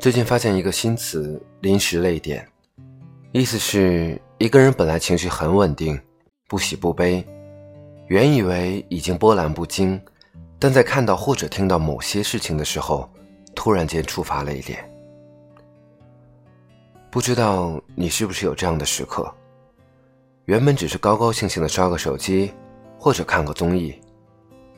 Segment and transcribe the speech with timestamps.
[0.00, 2.46] 最近发现一个新词“临时泪点”，
[3.32, 6.00] 意思是一个人本来情绪很稳定，
[6.46, 7.26] 不喜不悲，
[8.06, 10.00] 原以为已经波澜不惊，
[10.56, 13.10] 但在看到或者听到某些事情的时候，
[13.56, 14.88] 突然间触发泪点。
[17.10, 19.28] 不知道你是不是有这样的时刻？
[20.44, 22.52] 原本只是高高兴兴的刷个手机，
[22.96, 24.00] 或者看个综艺，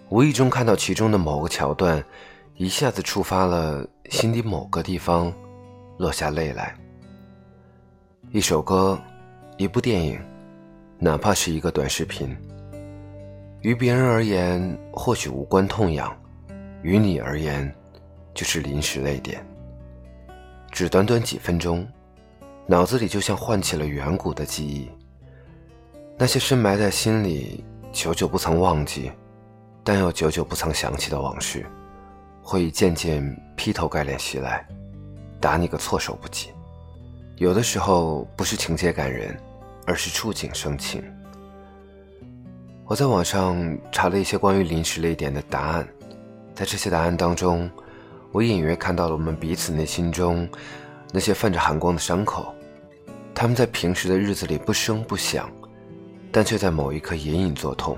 [0.08, 2.02] 无意中看到其中的某个桥段。
[2.56, 5.32] 一下子触发了心底某个地方，
[5.96, 6.74] 落下泪来。
[8.32, 9.00] 一首歌，
[9.56, 10.20] 一部电影，
[10.98, 12.36] 哪怕是一个短视频，
[13.62, 16.14] 于别人而言或许无关痛痒，
[16.82, 17.72] 于你而言，
[18.34, 19.46] 就是临时泪点。
[20.72, 21.86] 只短短几分钟，
[22.66, 24.90] 脑子里就像唤起了远古的记忆，
[26.18, 29.12] 那些深埋在心里、久久不曾忘记，
[29.84, 31.64] 但又久久不曾想起的往事。
[32.50, 34.66] 会渐渐劈头盖脸袭来，
[35.38, 36.48] 打你个措手不及。
[37.36, 39.38] 有的时候不是情节感人，
[39.86, 41.00] 而是触景生情。
[42.86, 45.88] 我在网上查了一些关于临时泪点的答案，
[46.52, 47.70] 在这些答案当中，
[48.32, 50.48] 我隐约看到了我们彼此内心中
[51.12, 52.52] 那些泛着寒光的伤口，
[53.32, 55.48] 他们在平时的日子里不声不响，
[56.32, 57.96] 但却在某一刻隐隐作痛。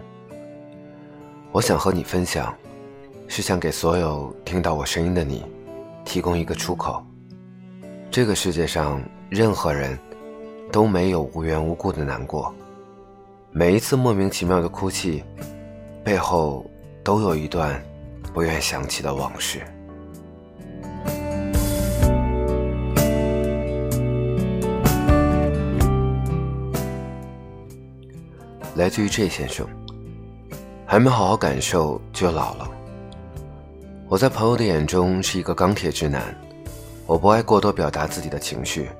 [1.52, 2.54] 我想和你分享。
[3.34, 5.42] 是想给所有听到我声音的你，
[6.04, 7.02] 提供一个出口。
[8.10, 9.98] 这个世界上任何人，
[10.70, 12.54] 都没有无缘无故的难过。
[13.50, 15.24] 每一次莫名其妙的哭泣，
[16.04, 16.70] 背后
[17.02, 17.82] 都有一段
[18.34, 19.62] 不愿想起的往事。
[28.74, 29.66] 来自于 J 先生，
[30.84, 32.68] 还没好好感受就老了。
[34.12, 36.38] 我在朋友的眼中是一个钢铁直男，
[37.06, 38.90] 我不爱过多表达自己的情绪，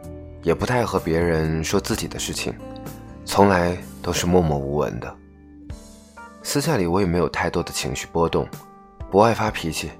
[0.43, 2.55] 也不太和别人说自己的事情，
[3.27, 5.17] 从来都是默默无闻的。
[6.43, 8.49] 私下里我也没有太多的情绪波动，
[9.11, 9.91] 不爱发脾气，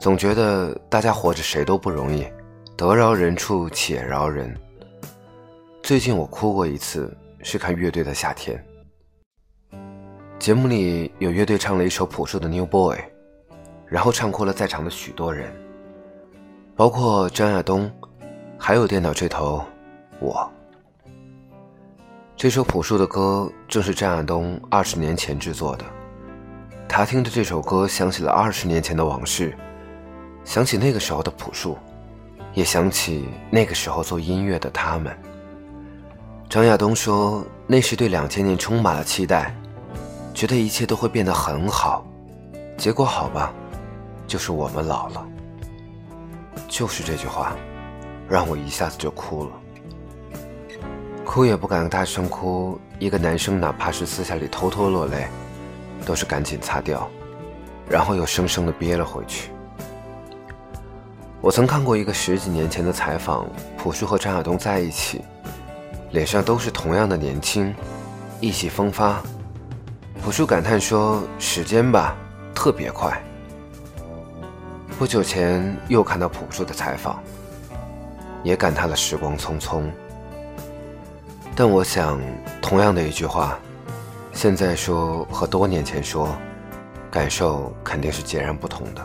[0.00, 2.24] 总觉得大家活着谁都不容易，
[2.76, 4.56] 得饶人处且饶人。
[5.82, 7.12] 最近我哭过一次，
[7.42, 8.64] 是看乐队的夏天，
[10.38, 12.96] 节目里有乐队唱了一首朴树的《New Boy》。
[13.88, 15.54] 然后唱哭了在场的许多人，
[16.74, 17.90] 包括张亚东，
[18.58, 19.64] 还有电脑这头
[20.18, 20.50] 我。
[22.36, 25.84] 这首朴树的歌正是张亚东二十年前制作的。
[26.88, 29.56] 他听着这首歌，想起了二十年前的往事，
[30.44, 31.78] 想起那个时候的朴树，
[32.54, 35.16] 也想起那个时候做音乐的他们。
[36.48, 39.54] 张亚东说，那时对两千年充满了期待，
[40.34, 42.06] 觉得一切都会变得很好，
[42.76, 43.52] 结果好吧。
[44.26, 45.26] 就是我们老了，
[46.68, 47.56] 就是这句话，
[48.28, 49.50] 让我一下子就哭了。
[51.24, 55.26] 哭也不敢大声哭，一个男生哪怕是私下里偷偷落泪，
[56.04, 57.08] 都是赶紧擦掉，
[57.88, 59.50] 然后又生生的憋了回去。
[61.40, 65.22] 我曾看过一个十几年前的采访，朴树和张亚东在一起，
[66.10, 67.74] 脸上都是同样的年轻，
[68.40, 69.20] 意气风发。
[70.22, 72.16] 朴树感叹说：“时间吧，
[72.54, 73.22] 特别快。”
[74.98, 77.22] 不久前又看到朴树的采访，
[78.42, 79.82] 也感叹了时光匆匆。
[81.54, 82.18] 但我想，
[82.62, 83.58] 同样的一句话，
[84.32, 86.34] 现在说和多年前说，
[87.10, 89.04] 感受肯定是截然不同的。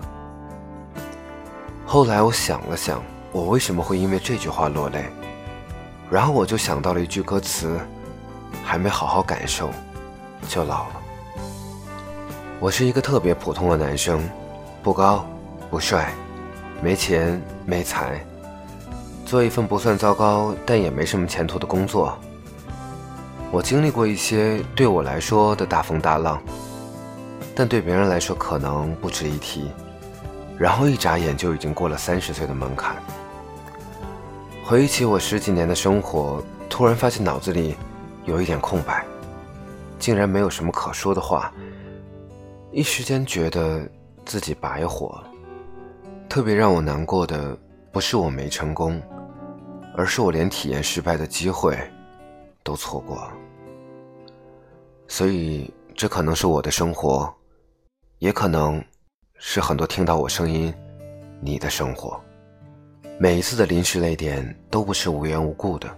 [1.85, 3.03] 后来我想了想，
[3.33, 5.03] 我为什么会因为这句话落泪，
[6.09, 7.77] 然后我就想到了一句歌词：
[8.63, 9.69] 还没好好感受，
[10.47, 11.01] 就老了。
[12.61, 14.21] 我是一个特别普通的男生，
[14.81, 15.25] 不高。
[15.71, 16.13] 不帅，
[16.83, 18.23] 没钱没才，
[19.25, 22.19] 做一份不算糟糕但也没什么前途的工作。
[23.51, 26.41] 我经历过一些对我来说的大风大浪，
[27.55, 29.71] 但对别人来说可能不值一提。
[30.57, 32.97] 然后一眨眼就已经过了三十岁的门槛。
[34.65, 37.77] 回忆起我十几年的生活，突然发现脑子里
[38.25, 39.05] 有一点空白，
[39.97, 41.51] 竟然没有什么可说的话。
[42.71, 43.81] 一时间觉得
[44.25, 45.27] 自己白活了。
[46.31, 47.57] 特别让我难过的，
[47.91, 49.01] 不是我没成功，
[49.97, 51.77] 而是我连体验失败的机会
[52.63, 53.29] 都错过。
[55.09, 57.29] 所以，这可能是我的生活，
[58.19, 58.81] 也可能
[59.39, 60.73] 是很多听到我声音
[61.41, 62.17] 你的生活。
[63.19, 65.93] 每一次的临时泪点都不是无缘无故的，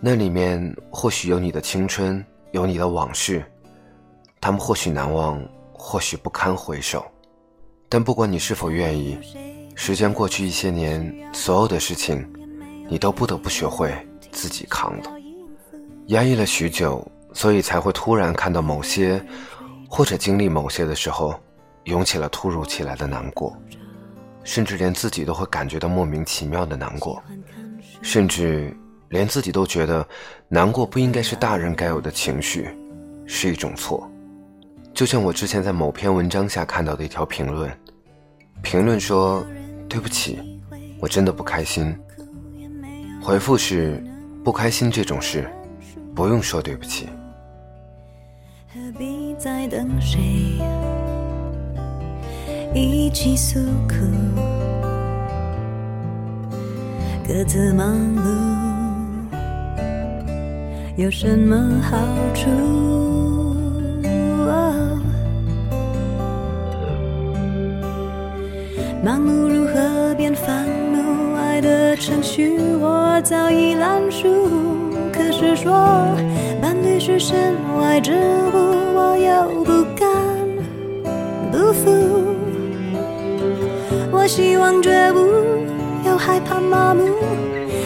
[0.00, 3.44] 那里面或许有你的青春，有你的往事，
[4.40, 7.04] 他们或许难忘，或许不堪回首。
[7.88, 9.18] 但不管你是否愿意，
[9.74, 12.26] 时间过去一些年，所有的事情，
[12.88, 13.94] 你都不得不学会
[14.32, 15.12] 自己扛了。
[16.06, 19.24] 压抑了许久，所以才会突然看到某些，
[19.88, 21.38] 或者经历某些的时候，
[21.84, 23.56] 涌起了突如其来的难过，
[24.42, 27.22] 甚至连自己都会感觉到莫名其妙的难过，
[28.02, 28.76] 甚至
[29.08, 30.06] 连自己都觉得
[30.48, 32.68] 难过不应该是大人该有的情绪，
[33.26, 34.10] 是一种错。
[34.94, 37.68] 就像我之前在某篇文章下看到的一条评论，
[38.62, 39.44] 评论说
[39.90, 40.38] ：“对不起，
[41.00, 41.92] 我真的不开心。”
[43.20, 44.00] 回复是
[44.44, 45.50] ：“不开心这种事。”
[46.14, 47.08] 不用说对不起。
[48.72, 50.20] 何必再等谁
[52.72, 53.58] 一起诉
[53.88, 53.96] 苦？
[57.26, 58.22] 各自忙碌
[60.96, 61.98] 有什么好
[62.32, 63.33] 处？
[69.04, 71.36] 盲目如何变烦怒？
[71.36, 74.26] 爱的程序我早已烂熟。
[75.12, 75.72] 可是说
[76.58, 80.08] 伴侣是身外之物，我又不敢
[81.52, 82.34] 不服。
[84.10, 87.04] 我希望觉悟，又害怕麻木。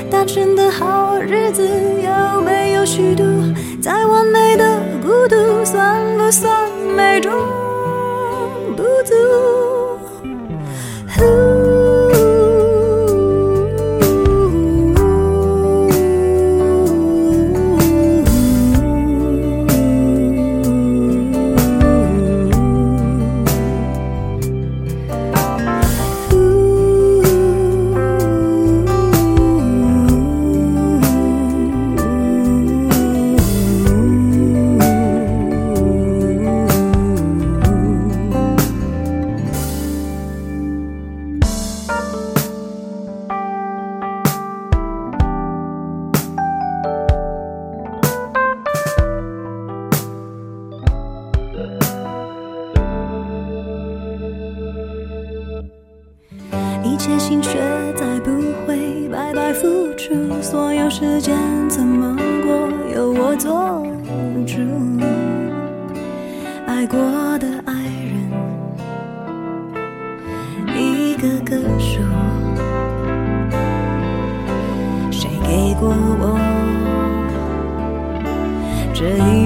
[0.09, 3.25] 单纯的好日子有没有虚度？
[3.83, 7.33] 再完美的孤独，算不算美中
[8.77, 9.68] 不足？
[11.21, 11.58] Ooh.
[56.99, 57.59] 切心血
[57.95, 58.31] 再不
[58.67, 61.37] 会白白付出，所有时间
[61.69, 63.87] 怎么过由我做
[64.45, 64.59] 主。
[66.67, 66.99] 爱过
[67.39, 67.73] 的爱
[68.05, 68.29] 人
[70.77, 72.01] 一个个数，
[75.13, 76.37] 谁给过我
[78.93, 79.38] 这一